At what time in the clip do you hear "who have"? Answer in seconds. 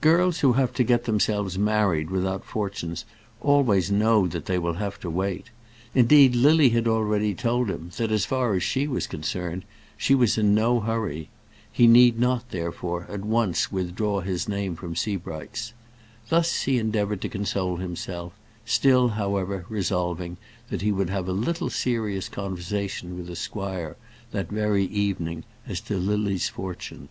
0.40-0.72